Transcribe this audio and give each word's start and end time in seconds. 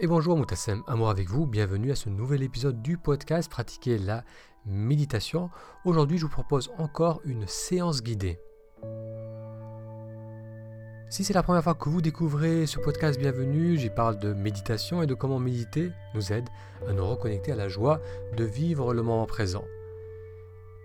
Et 0.00 0.08
bonjour 0.08 0.36
Moutassem, 0.36 0.82
amour 0.88 1.08
avec 1.08 1.28
vous, 1.28 1.46
bienvenue 1.46 1.92
à 1.92 1.94
ce 1.94 2.08
nouvel 2.08 2.42
épisode 2.42 2.82
du 2.82 2.98
podcast 2.98 3.48
Pratiquer 3.48 3.96
la 3.96 4.24
méditation. 4.66 5.50
Aujourd'hui 5.84 6.18
je 6.18 6.24
vous 6.24 6.32
propose 6.32 6.72
encore 6.78 7.20
une 7.24 7.46
séance 7.46 8.02
guidée. 8.02 8.40
Si 11.10 11.22
c'est 11.22 11.32
la 11.32 11.44
première 11.44 11.62
fois 11.62 11.76
que 11.76 11.88
vous 11.88 12.02
découvrez 12.02 12.66
ce 12.66 12.80
podcast, 12.80 13.20
bienvenue, 13.20 13.76
j'y 13.76 13.88
parle 13.88 14.18
de 14.18 14.32
méditation 14.32 15.00
et 15.00 15.06
de 15.06 15.14
comment 15.14 15.38
méditer 15.38 15.92
nous 16.16 16.32
aide 16.32 16.48
à 16.88 16.92
nous 16.92 17.06
reconnecter 17.06 17.52
à 17.52 17.56
la 17.56 17.68
joie 17.68 18.00
de 18.36 18.42
vivre 18.42 18.94
le 18.94 19.02
moment 19.04 19.26
présent. 19.26 19.64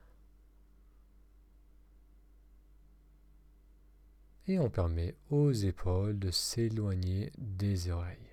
Et 4.48 4.60
on 4.60 4.70
permet 4.70 5.16
aux 5.30 5.54
épaules 5.54 6.20
de 6.20 6.30
s'éloigner 6.30 7.32
des 7.38 7.90
oreilles. 7.90 8.33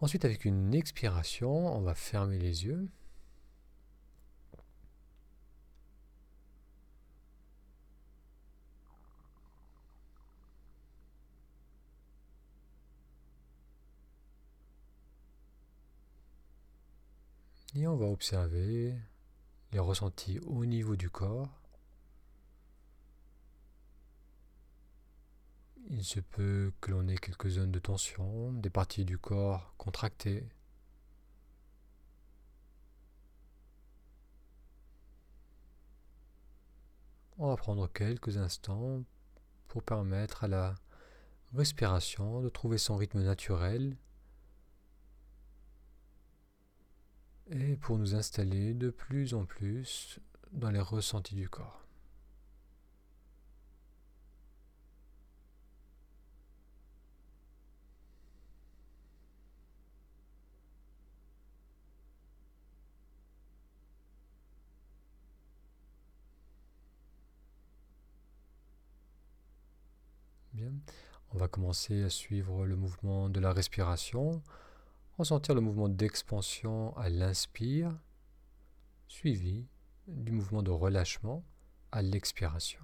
Ensuite, 0.00 0.24
avec 0.24 0.44
une 0.44 0.74
expiration, 0.74 1.74
on 1.76 1.80
va 1.80 1.94
fermer 1.94 2.38
les 2.38 2.64
yeux. 2.64 2.88
Et 17.74 17.86
on 17.86 17.96
va 17.96 18.06
observer 18.06 18.94
les 19.72 19.78
ressentis 19.78 20.38
au 20.46 20.64
niveau 20.64 20.96
du 20.96 21.10
corps. 21.10 21.57
Il 25.98 26.04
se 26.04 26.20
peut 26.20 26.72
que 26.80 26.92
l'on 26.92 27.08
ait 27.08 27.16
quelques 27.16 27.48
zones 27.48 27.72
de 27.72 27.80
tension, 27.80 28.52
des 28.52 28.70
parties 28.70 29.04
du 29.04 29.18
corps 29.18 29.74
contractées. 29.78 30.48
On 37.36 37.48
va 37.48 37.56
prendre 37.56 37.88
quelques 37.88 38.36
instants 38.36 39.02
pour 39.66 39.82
permettre 39.82 40.44
à 40.44 40.48
la 40.48 40.76
respiration 41.52 42.42
de 42.42 42.48
trouver 42.48 42.78
son 42.78 42.96
rythme 42.96 43.24
naturel 43.24 43.96
et 47.50 47.74
pour 47.74 47.98
nous 47.98 48.14
installer 48.14 48.72
de 48.72 48.90
plus 48.90 49.34
en 49.34 49.46
plus 49.46 50.20
dans 50.52 50.70
les 50.70 50.78
ressentis 50.80 51.34
du 51.34 51.48
corps. 51.48 51.87
On 71.30 71.38
va 71.38 71.48
commencer 71.48 72.02
à 72.02 72.10
suivre 72.10 72.64
le 72.64 72.76
mouvement 72.76 73.28
de 73.28 73.40
la 73.40 73.52
respiration, 73.52 74.42
ressentir 75.18 75.54
le 75.54 75.60
mouvement 75.60 75.88
d'expansion 75.88 76.96
à 76.96 77.10
l'inspire, 77.10 77.94
suivi 79.08 79.66
du 80.06 80.32
mouvement 80.32 80.62
de 80.62 80.70
relâchement 80.70 81.44
à 81.92 82.02
l'expiration. 82.02 82.80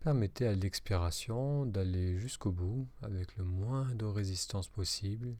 Permettez 0.00 0.46
à 0.46 0.54
l'expiration 0.54 1.66
d'aller 1.66 2.18
jusqu'au 2.18 2.52
bout 2.52 2.88
avec 3.02 3.36
le 3.36 3.44
moins 3.44 3.94
de 3.94 4.06
résistance 4.06 4.66
possible. 4.66 5.36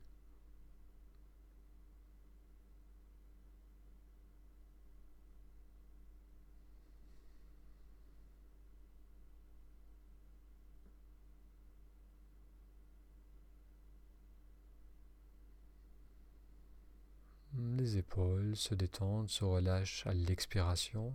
Les 17.78 17.97
épaules 17.97 18.56
se 18.56 18.74
détendent, 18.74 19.30
se 19.30 19.42
relâchent 19.42 20.06
à 20.06 20.13
l'expiration. 20.13 21.15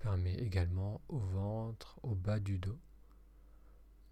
Permet 0.00 0.34
également 0.34 1.00
au 1.08 1.18
ventre, 1.18 2.00
au 2.02 2.14
bas 2.14 2.40
du 2.40 2.58
dos, 2.58 2.78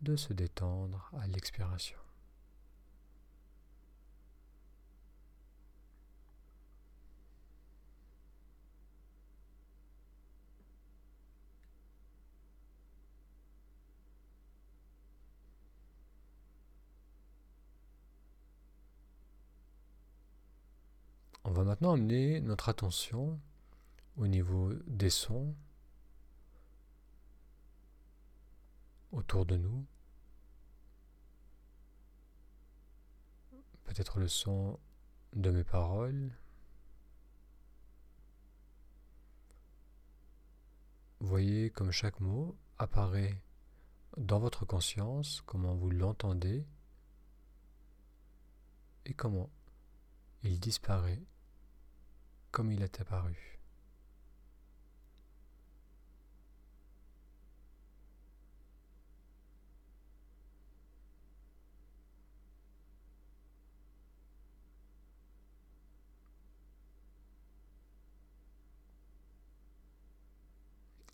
de 0.02 0.17
se 0.17 0.32
détendre 0.32 1.11
à 1.19 1.26
l'expiration. 1.26 1.99
On 21.44 21.50
va 21.50 21.64
maintenant 21.64 21.94
amener 21.94 22.41
notre 22.41 22.69
attention 22.69 23.41
au 24.19 24.26
niveau 24.26 24.75
des 24.87 25.08
sons 25.08 25.55
autour 29.12 29.46
de 29.46 29.56
nous. 29.56 29.87
Peut-être 33.84 34.19
le 34.19 34.28
son 34.28 34.78
de 35.34 35.50
mes 35.50 35.64
paroles. 35.64 36.31
Voyez 41.20 41.70
comme 41.70 41.90
chaque 41.90 42.20
mot 42.20 42.56
apparaît 42.78 43.43
dans 44.16 44.38
votre 44.38 44.64
conscience, 44.64 45.43
comment 45.46 45.75
vous 45.75 45.90
l'entendez 45.90 46.66
et 49.05 49.14
comment 49.14 49.50
il 50.43 50.60
disparaît 50.60 51.22
comme 52.50 52.72
il 52.72 52.82
est 52.82 53.00
apparu. 53.00 53.57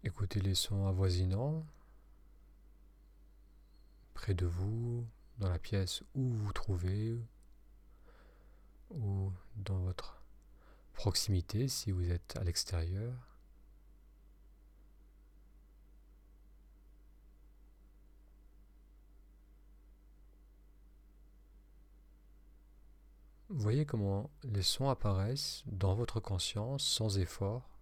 Écoutez 0.06 0.38
les 0.38 0.54
sons 0.54 0.86
avoisinants 0.86 1.64
près 4.12 4.34
de 4.34 4.44
vous, 4.44 5.06
dans 5.38 5.48
la 5.48 5.58
pièce 5.58 6.02
où 6.14 6.28
vous 6.28 6.44
vous 6.44 6.52
trouvez, 6.52 7.18
ou 8.90 9.32
dans 9.56 9.78
votre 9.78 10.22
proximité 10.92 11.68
si 11.68 11.90
vous 11.90 12.10
êtes 12.10 12.36
à 12.36 12.44
l'extérieur. 12.44 13.14
Voyez 23.48 23.86
comment 23.86 24.28
les 24.42 24.62
sons 24.62 24.90
apparaissent 24.90 25.62
dans 25.64 25.94
votre 25.94 26.20
conscience 26.20 26.84
sans 26.84 27.18
effort 27.18 27.73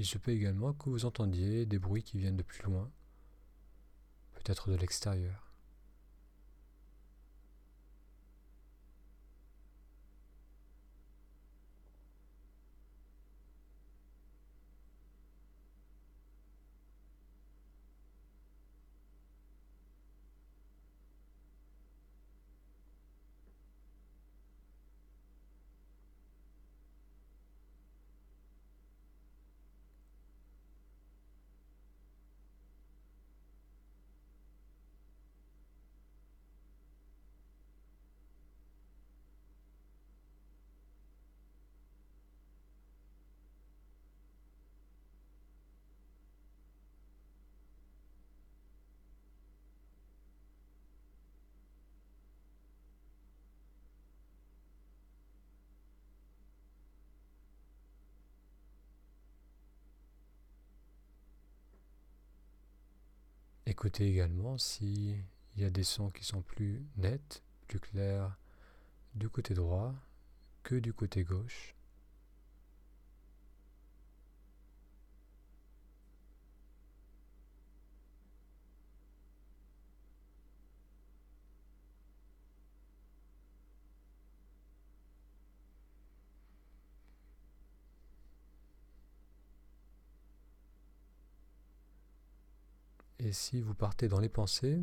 Il 0.00 0.06
se 0.06 0.16
peut 0.16 0.30
également 0.30 0.72
que 0.72 0.88
vous 0.88 1.04
entendiez 1.04 1.66
des 1.66 1.78
bruits 1.78 2.02
qui 2.02 2.16
viennent 2.16 2.38
de 2.38 2.42
plus 2.42 2.62
loin, 2.62 2.90
peut-être 4.32 4.70
de 4.70 4.76
l'extérieur. 4.76 5.49
Écoutez 63.70 64.08
également 64.08 64.58
s'il 64.58 65.22
y 65.56 65.62
a 65.62 65.70
des 65.70 65.84
sons 65.84 66.10
qui 66.10 66.24
sont 66.24 66.42
plus 66.42 66.84
nets, 66.96 67.44
plus 67.68 67.78
clairs 67.78 68.36
du 69.14 69.28
côté 69.28 69.54
droit 69.54 69.94
que 70.64 70.74
du 70.74 70.92
côté 70.92 71.22
gauche. 71.22 71.76
Et 93.22 93.34
si 93.34 93.60
vous 93.60 93.74
partez 93.74 94.08
dans 94.08 94.18
les 94.18 94.30
pensées, 94.30 94.82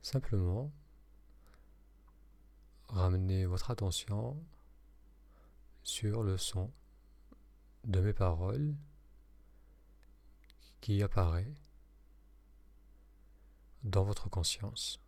simplement 0.00 0.70
ramenez 2.86 3.46
votre 3.46 3.72
attention 3.72 4.40
sur 5.82 6.22
le 6.22 6.36
son 6.36 6.70
de 7.82 7.98
mes 7.98 8.12
paroles 8.12 8.76
qui 10.80 11.02
apparaît 11.02 11.52
dans 13.82 14.04
votre 14.04 14.28
conscience. 14.28 15.00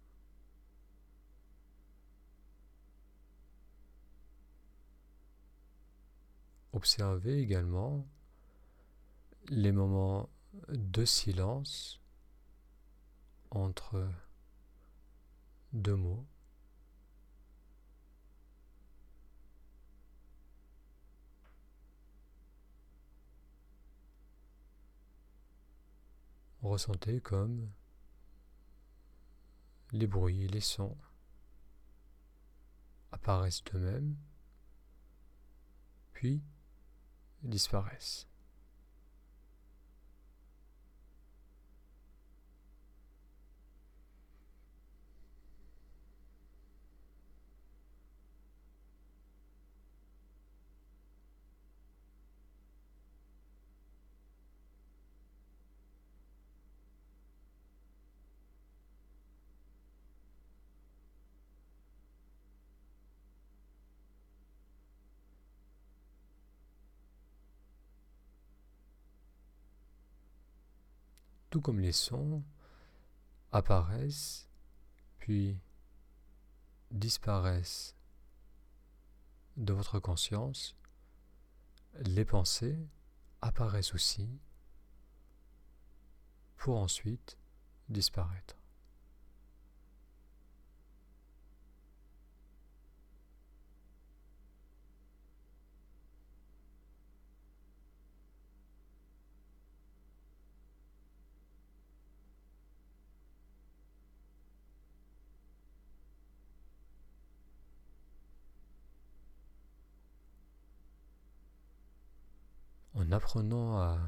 Observez 6.72 7.38
également 7.38 8.04
les 9.48 9.72
moments 9.72 10.28
de 10.68 11.04
silence 11.04 12.00
entre 13.50 14.08
deux 15.72 15.96
mots. 15.96 16.24
Ressentez 26.62 27.20
comme 27.20 27.70
les 29.90 30.06
bruits, 30.06 30.46
les 30.48 30.60
sons 30.60 30.96
apparaissent 33.10 33.64
d'eux-mêmes, 33.64 34.16
puis 36.12 36.42
disparaissent. 37.42 38.26
Tout 71.52 71.60
comme 71.60 71.80
les 71.80 71.92
sons 71.92 72.42
apparaissent 73.52 74.48
puis 75.18 75.60
disparaissent 76.90 77.94
de 79.58 79.74
votre 79.74 80.00
conscience, 80.00 80.74
les 82.00 82.24
pensées 82.24 82.78
apparaissent 83.42 83.92
aussi 83.92 84.40
pour 86.56 86.78
ensuite 86.78 87.36
disparaître. 87.90 88.56
En 113.12 113.16
apprenant 113.16 113.78
à 113.78 113.98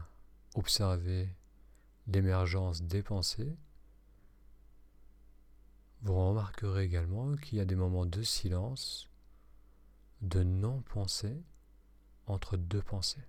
observer 0.55 1.29
l'émergence 2.07 2.83
des 2.83 3.03
pensées, 3.03 3.55
vous 6.01 6.29
remarquerez 6.29 6.85
également 6.85 7.37
qu'il 7.37 7.59
y 7.59 7.61
a 7.61 7.67
des 7.67 7.75
moments 7.75 8.07
de 8.07 8.23
silence, 8.23 9.11
de 10.23 10.43
non-pensée 10.43 11.43
entre 12.27 12.57
deux 12.57 12.81
pensées. 12.81 13.29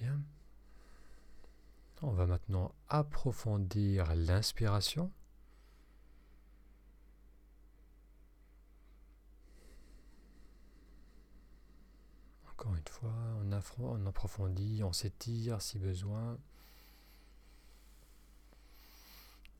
Bien. 0.00 0.18
On 2.02 2.12
va 2.12 2.24
maintenant 2.24 2.74
approfondir 2.88 4.14
l'inspiration. 4.14 5.12
Encore 12.50 12.74
une 12.74 12.88
fois, 12.88 13.12
on, 13.78 14.06
approfondit, 14.06 14.82
on 14.82 14.94
s'étire 14.94 15.60
si 15.60 15.78
besoin. 15.78 16.38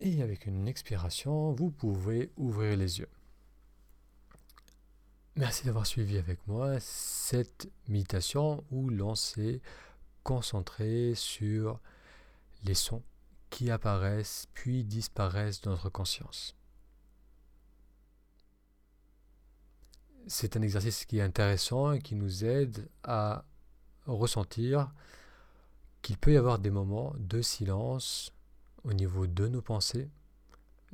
Et 0.01 0.23
avec 0.23 0.47
une 0.47 0.67
expiration, 0.67 1.53
vous 1.53 1.71
pouvez 1.71 2.31
ouvrir 2.39 2.75
les 2.79 3.01
yeux. 3.01 3.09
Merci 5.37 5.67
d'avoir 5.67 5.87
suivi 5.87 6.17
avec 6.17 6.47
moi 6.47 6.81
cette 6.81 7.71
méditation 7.87 8.65
où 8.71 8.89
l'on 8.89 9.15
s'est 9.15 9.61
concentré 10.23 11.15
sur 11.15 11.81
les 12.65 12.75
sons 12.75 13.03
qui 13.51 13.71
apparaissent 13.71 14.47
puis 14.55 14.85
disparaissent 14.85 15.61
dans 15.61 15.71
notre 15.71 15.91
conscience. 15.91 16.55
c'est 20.31 20.57
un 20.57 20.63
exercice 20.63 21.05
qui 21.05 21.19
est 21.19 21.23
intéressant 21.23 21.93
et 21.93 21.99
qui 21.99 22.15
nous 22.15 22.45
aide 22.45 22.89
à 23.03 23.45
ressentir 24.07 24.93
qu'il 26.03 26.17
peut 26.17 26.33
y 26.33 26.37
avoir 26.37 26.61
des 26.61 26.71
moments 26.71 27.13
de 27.19 27.43
silence 27.43 28.33
au 28.85 28.93
niveau 28.93 29.27
de 29.27 29.49
nos 29.49 29.61
pensées, 29.61 30.09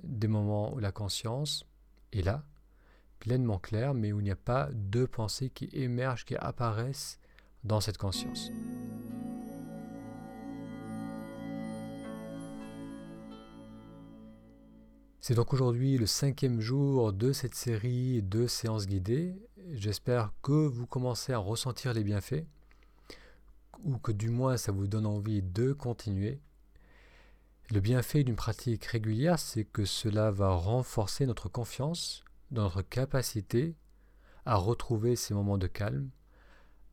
des 0.02 0.26
moments 0.26 0.74
où 0.74 0.78
la 0.78 0.90
conscience 0.90 1.64
est 2.12 2.22
là, 2.22 2.44
pleinement 3.20 3.58
claire, 3.58 3.92
mais 3.92 4.12
où 4.12 4.20
il 4.20 4.24
n'y 4.24 4.30
a 4.30 4.36
pas 4.36 4.68
de 4.72 5.04
pensées 5.04 5.50
qui 5.50 5.68
émergent, 5.72 6.24
qui 6.24 6.36
apparaissent 6.36 7.18
dans 7.62 7.80
cette 7.80 7.98
conscience. 7.98 8.50
C'est 15.26 15.34
donc 15.34 15.52
aujourd'hui 15.52 15.98
le 15.98 16.06
cinquième 16.06 16.60
jour 16.60 17.12
de 17.12 17.32
cette 17.32 17.56
série 17.56 18.22
de 18.22 18.46
séances 18.46 18.86
guidées. 18.86 19.34
J'espère 19.72 20.30
que 20.40 20.52
vous 20.52 20.86
commencez 20.86 21.32
à 21.32 21.38
ressentir 21.38 21.92
les 21.94 22.04
bienfaits 22.04 22.46
ou 23.82 23.98
que 23.98 24.12
du 24.12 24.30
moins 24.30 24.56
ça 24.56 24.70
vous 24.70 24.86
donne 24.86 25.04
envie 25.04 25.42
de 25.42 25.72
continuer. 25.72 26.38
Le 27.72 27.80
bienfait 27.80 28.22
d'une 28.22 28.36
pratique 28.36 28.84
régulière, 28.84 29.40
c'est 29.40 29.64
que 29.64 29.84
cela 29.84 30.30
va 30.30 30.50
renforcer 30.50 31.26
notre 31.26 31.48
confiance 31.48 32.22
dans 32.52 32.62
notre 32.62 32.82
capacité 32.82 33.74
à 34.44 34.54
retrouver 34.54 35.16
ces 35.16 35.34
moments 35.34 35.58
de 35.58 35.66
calme, 35.66 36.08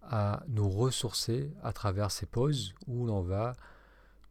à 0.02 0.42
nous 0.48 0.68
ressourcer 0.72 1.54
à 1.62 1.72
travers 1.72 2.10
ces 2.10 2.26
pauses 2.26 2.74
où 2.88 3.06
l'on 3.06 3.22
va 3.22 3.54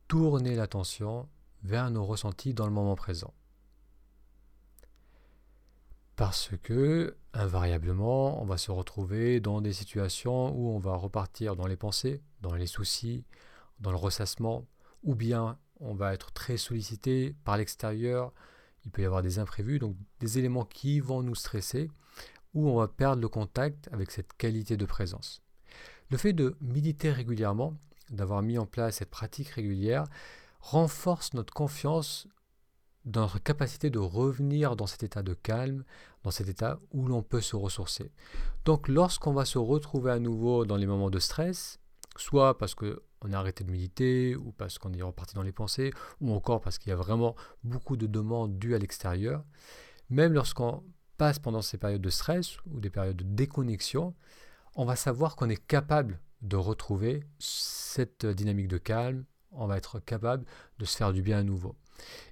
tourner 0.08 0.56
l'attention 0.56 1.28
vers 1.62 1.88
nos 1.92 2.04
ressentis 2.04 2.52
dans 2.52 2.66
le 2.66 2.72
moment 2.72 2.96
présent. 2.96 3.32
Parce 6.16 6.50
que, 6.62 7.16
invariablement, 7.32 8.42
on 8.42 8.44
va 8.44 8.58
se 8.58 8.70
retrouver 8.70 9.40
dans 9.40 9.60
des 9.60 9.72
situations 9.72 10.54
où 10.54 10.68
on 10.70 10.78
va 10.78 10.94
repartir 10.94 11.56
dans 11.56 11.66
les 11.66 11.76
pensées, 11.76 12.22
dans 12.40 12.54
les 12.54 12.66
soucis, 12.66 13.24
dans 13.80 13.90
le 13.90 13.96
ressassement, 13.96 14.66
ou 15.02 15.14
bien 15.14 15.58
on 15.80 15.94
va 15.94 16.14
être 16.14 16.32
très 16.32 16.56
sollicité 16.56 17.34
par 17.44 17.56
l'extérieur, 17.56 18.32
il 18.84 18.90
peut 18.90 19.02
y 19.02 19.06
avoir 19.06 19.22
des 19.22 19.38
imprévus, 19.38 19.78
donc 19.78 19.96
des 20.20 20.38
éléments 20.38 20.64
qui 20.64 21.00
vont 21.00 21.22
nous 21.22 21.34
stresser, 21.34 21.90
ou 22.54 22.68
on 22.68 22.76
va 22.76 22.88
perdre 22.88 23.22
le 23.22 23.28
contact 23.28 23.88
avec 23.92 24.10
cette 24.10 24.32
qualité 24.34 24.76
de 24.76 24.84
présence. 24.84 25.42
Le 26.10 26.18
fait 26.18 26.32
de 26.32 26.56
méditer 26.60 27.10
régulièrement, 27.10 27.74
d'avoir 28.10 28.42
mis 28.42 28.58
en 28.58 28.66
place 28.66 28.96
cette 28.96 29.10
pratique 29.10 29.48
régulière, 29.48 30.04
renforce 30.60 31.32
notre 31.34 31.54
confiance 31.54 32.28
dans 33.04 33.22
notre 33.22 33.42
capacité 33.42 33.90
de 33.90 33.98
revenir 33.98 34.76
dans 34.76 34.86
cet 34.86 35.02
état 35.02 35.22
de 35.22 35.34
calme, 35.34 35.84
dans 36.22 36.30
cet 36.30 36.48
état 36.48 36.78
où 36.92 37.06
l'on 37.06 37.22
peut 37.22 37.40
se 37.40 37.56
ressourcer. 37.56 38.12
Donc 38.64 38.88
lorsqu'on 38.88 39.32
va 39.32 39.44
se 39.44 39.58
retrouver 39.58 40.12
à 40.12 40.18
nouveau 40.18 40.64
dans 40.64 40.76
les 40.76 40.86
moments 40.86 41.10
de 41.10 41.18
stress, 41.18 41.80
soit 42.16 42.58
parce 42.58 42.74
qu'on 42.74 43.32
a 43.32 43.38
arrêté 43.38 43.64
de 43.64 43.70
méditer, 43.70 44.36
ou 44.36 44.52
parce 44.52 44.78
qu'on 44.78 44.92
est 44.92 45.02
reparti 45.02 45.34
dans 45.34 45.42
les 45.42 45.52
pensées, 45.52 45.92
ou 46.20 46.32
encore 46.32 46.60
parce 46.60 46.78
qu'il 46.78 46.90
y 46.90 46.92
a 46.92 46.96
vraiment 46.96 47.34
beaucoup 47.64 47.96
de 47.96 48.06
demandes 48.06 48.58
dues 48.58 48.74
à 48.74 48.78
l'extérieur, 48.78 49.44
même 50.10 50.32
lorsqu'on 50.32 50.82
passe 51.16 51.38
pendant 51.38 51.62
ces 51.62 51.78
périodes 51.78 52.02
de 52.02 52.10
stress 52.10 52.56
ou 52.66 52.80
des 52.80 52.90
périodes 52.90 53.16
de 53.16 53.24
déconnexion, 53.24 54.14
on 54.74 54.84
va 54.84 54.96
savoir 54.96 55.36
qu'on 55.36 55.48
est 55.48 55.66
capable 55.66 56.20
de 56.42 56.56
retrouver 56.56 57.24
cette 57.38 58.26
dynamique 58.26 58.68
de 58.68 58.78
calme, 58.78 59.24
on 59.52 59.66
va 59.66 59.76
être 59.76 60.00
capable 60.00 60.44
de 60.78 60.84
se 60.84 60.96
faire 60.96 61.12
du 61.12 61.22
bien 61.22 61.38
à 61.38 61.42
nouveau. 61.42 61.76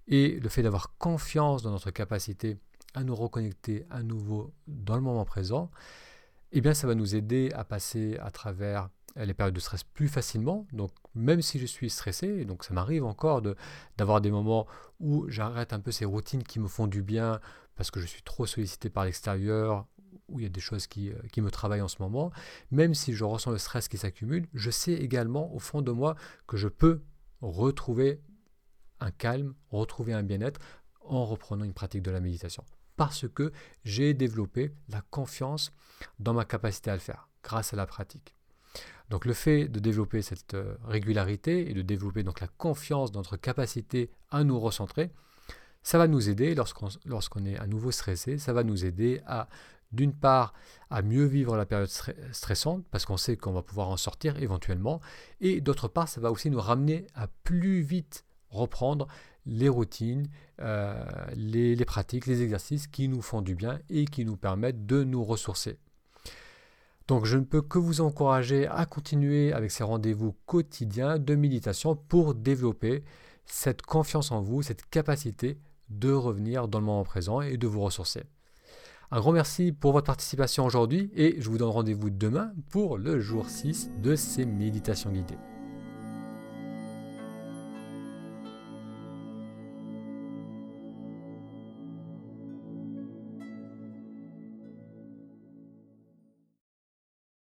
Et 0.09 0.41
le 0.41 0.49
fait 0.49 0.63
d'avoir 0.63 0.97
confiance 0.99 1.63
dans 1.63 1.71
notre 1.71 1.91
capacité 1.91 2.59
à 2.95 3.05
nous 3.05 3.15
reconnecter 3.15 3.87
à 3.91 4.03
nouveau 4.03 4.53
dans 4.67 4.97
le 4.97 5.03
moment 5.03 5.25
présent, 5.25 5.71
eh 6.53 6.61
bien 6.61 6.75
ça 6.75 6.87
va 6.87 6.95
nous 6.95 7.15
aider 7.15 7.51
à 7.55 7.65
passer 7.65 8.17
à 8.19 8.31
travers 8.31 8.89
les 9.17 9.35
périodes 9.35 9.55
de 9.55 9.61
stress 9.61 9.85
plus 9.85 10.09
facilement. 10.09 10.67
Donc 10.73 10.91
même 11.15 11.43
si 11.43 11.59
je 11.59 11.67
suis 11.67 11.91
stressé, 11.91 12.45
donc 12.45 12.65
ça 12.65 12.75
m'arrive 12.75 13.05
encore 13.05 13.43
d'avoir 13.97 14.21
des 14.21 14.31
moments 14.31 14.67
où 14.99 15.29
j'arrête 15.29 15.73
un 15.73 15.81
peu 15.81 15.93
ces 15.93 16.05
routines 16.05 16.43
qui 16.43 16.61
me 16.61 16.69
font 16.69 16.87
du 16.87 17.03
bien 17.03 17.41
parce 17.77 17.91
que 17.91 18.01
je 18.01 18.07
suis 18.07 18.23
trop 18.23 18.47
sollicité 18.47 18.91
par 18.91 19.05
l'extérieur, 19.05 19.87
où 20.29 20.39
il 20.39 20.43
y 20.43 20.47
a 20.47 20.51
des 20.51 20.61
choses 20.61 20.87
qui, 20.87 21.11
euh, 21.11 21.15
qui 21.33 21.41
me 21.41 21.51
travaillent 21.51 21.81
en 21.81 21.89
ce 21.89 22.01
moment, 22.01 22.31
même 22.71 22.95
si 22.95 23.15
je 23.15 23.25
ressens 23.25 23.51
le 23.51 23.59
stress 23.59 23.89
qui 23.89 23.99
s'accumule, 23.99 24.47
je 24.55 24.71
sais 24.71 24.93
également 24.93 25.53
au 25.55 25.59
fond 25.59 25.83
de 25.83 25.91
moi 25.91 26.15
que 26.47 26.57
je 26.57 26.69
peux 26.69 27.03
retrouver 27.41 28.21
un 29.01 29.11
calme, 29.11 29.55
retrouver 29.71 30.13
un 30.13 30.23
bien-être 30.23 30.61
en 31.03 31.25
reprenant 31.25 31.65
une 31.65 31.73
pratique 31.73 32.03
de 32.03 32.11
la 32.11 32.21
méditation. 32.21 32.65
Parce 32.97 33.27
que 33.29 33.53
j'ai 33.85 34.15
développé 34.15 34.73
la 34.89 35.01
confiance 35.01 35.73
dans 36.19 36.35
ma 36.35 36.45
capacité 36.45 36.91
à 36.91 36.95
le 36.95 37.01
faire 37.01 37.29
grâce 37.43 37.73
à 37.73 37.77
la 37.77 37.87
pratique. 37.87 38.35
Donc 39.09 39.25
le 39.25 39.33
fait 39.33 39.67
de 39.67 39.81
développer 39.81 40.23
cette 40.23 40.55
euh, 40.55 40.77
régularité 40.85 41.69
et 41.69 41.75
de 41.75 41.83
développer 41.83 42.23
donc 42.23 42.41
la 42.41 42.47
confiance 42.47 43.11
dans 43.11 43.21
notre 43.21 43.37
capacité 43.37 44.11
à 44.31 44.45
nous 44.45 44.61
recentrer, 44.61 45.11
ça 45.83 45.99
va 45.99 46.07
nous 46.07 46.29
aider 46.29 46.55
lorsqu'on 46.55 47.45
est 47.45 47.59
à 47.59 47.67
nouveau 47.67 47.91
stressé, 47.91 48.39
ça 48.39 48.53
va 48.53 48.63
nous 48.63 48.85
aider 48.85 49.21
à 49.27 49.49
d'une 49.93 50.15
part 50.15 50.55
à 50.89 51.03
mieux 51.03 51.25
vivre 51.25 51.57
la 51.57 51.67
période 51.67 51.91
stressante 52.33 52.85
parce 52.91 53.07
qu'on 53.07 53.17
sait 53.17 53.37
qu'on 53.37 53.53
va 53.53 53.63
pouvoir 53.63 53.89
en 53.89 53.97
sortir 53.97 54.41
éventuellement 54.41 55.01
et 55.41 55.61
d'autre 55.61 55.89
part 55.89 56.09
ça 56.09 56.21
va 56.21 56.31
aussi 56.31 56.49
nous 56.49 56.61
ramener 56.61 57.07
à 57.15 57.27
plus 57.27 57.81
vite 57.81 58.25
reprendre 58.51 59.07
les 59.47 59.69
routines, 59.69 60.29
euh, 60.61 61.05
les, 61.35 61.75
les 61.75 61.85
pratiques, 61.85 62.27
les 62.27 62.43
exercices 62.43 62.87
qui 62.87 63.09
nous 63.09 63.23
font 63.23 63.43
du 63.43 63.55
bien 63.55 63.79
et 63.89 64.05
qui 64.05 64.25
nous 64.25 64.37
permettent 64.37 64.87
de 64.87 65.05
nous 65.05 65.25
ressourcer. 65.25 65.79
Donc 67.09 67.25
je 67.25 67.37
ne 67.39 67.45
peux 67.45 67.63
que 67.63 67.79
vous 67.79 68.03
encourager 68.03 68.69
à 68.69 68.87
continuer 68.87 69.53
avec 69.53 69.73
ces 69.73 69.83
rendez-vous 69.83 70.37
quotidiens 70.47 71.19
de 71.19 71.35
méditation 71.35 71.97
pour 71.97 72.35
développer 72.35 73.03
cette 73.47 73.83
confiance 73.83 74.31
en 74.31 74.43
vous, 74.43 74.63
cette 74.63 74.89
capacité 74.91 75.59
de 75.89 76.13
revenir 76.13 76.69
dans 76.69 76.79
le 76.79 76.87
moment 76.87 77.03
présent 77.03 77.41
et 77.41 77.57
de 77.57 77.67
vous 77.67 77.81
ressourcer. 77.81 78.23
Un 79.11 79.19
grand 79.19 79.33
merci 79.33 79.73
pour 79.73 79.91
votre 79.91 80.07
participation 80.07 80.65
aujourd'hui 80.65 81.11
et 81.17 81.41
je 81.41 81.51
vous 81.51 81.59
donne 81.59 81.71
rendez-vous 81.71 82.11
demain 82.11 82.53
pour 82.71 82.97
le 82.97 83.19
jour 83.19 83.49
6 83.49 83.91
de 84.01 84.15
ces 84.15 84.45
méditations 84.47 85.11
guidées. 85.11 85.50